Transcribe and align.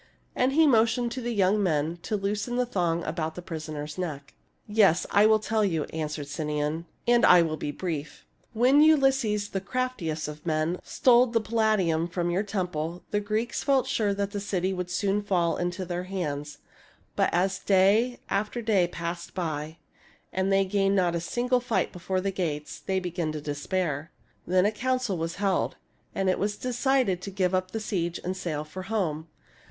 And 0.35 0.53
he 0.53 0.65
motioned 0.65 1.11
to 1.11 1.21
the 1.21 1.31
young 1.31 1.61
men 1.61 1.97
to 2.01 2.15
loosen 2.17 2.55
the 2.55 2.65
thong 2.65 3.03
about 3.03 3.35
the 3.35 3.41
prisoner's 3.43 3.99
neck." 3.99 4.33
Yes, 4.67 5.05
I 5.11 5.27
will 5.27 5.37
tell 5.37 5.63
you," 5.63 5.83
answered 5.93 6.27
Sinon, 6.27 6.87
"and 7.07 7.23
I 7.23 7.43
will 7.43 7.55
be 7.55 7.69
brief. 7.69 8.25
When 8.53 8.81
Ulysses, 8.81 9.49
the 9.49 9.61
craftiest 9.61 10.27
of 10.27 10.43
men, 10.43 10.79
stole 10.83 11.27
the 11.27 11.39
Palladium 11.39 12.07
from 12.07 12.31
your 12.31 12.41
temple, 12.41 13.03
the 13.11 13.19
Greeks 13.19 13.63
felt 13.63 13.85
sure 13.85 14.11
that 14.15 14.31
the 14.31 14.39
city 14.39 14.73
would 14.73 14.89
soon 14.89 15.21
fall 15.21 15.55
into 15.55 15.85
their 15.85 16.05
hands. 16.05 16.57
But 17.15 17.29
as 17.31 17.59
day 17.59 18.17
after 18.27 18.59
day 18.63 18.87
passed 18.87 19.35
by, 19.35 19.77
and 20.33 20.51
they 20.51 20.65
gained 20.65 20.95
not 20.95 21.13
a 21.13 21.19
single 21.21 21.59
fight 21.59 21.93
before 21.93 22.21
the 22.21 22.31
gates, 22.31 22.79
they 22.79 22.99
began 22.99 23.31
to 23.33 23.39
despair. 23.39 24.11
Then 24.47 24.65
a 24.65 24.71
council 24.71 25.15
was 25.19 25.35
held, 25.35 25.75
and 26.15 26.27
it 26.27 26.39
was 26.39 26.57
decided 26.57 27.21
to 27.21 27.29
give 27.29 27.53
up 27.53 27.69
the 27.69 27.79
siege 27.79 28.19
and 28.23 28.35
sail 28.35 28.63
for 28.63 28.81
home. 28.89 29.27